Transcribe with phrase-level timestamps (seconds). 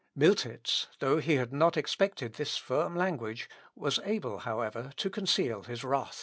[0.17, 5.83] Miltitz, though he had not expected this firm language, was able, however, to conceal his
[5.83, 6.19] wrath.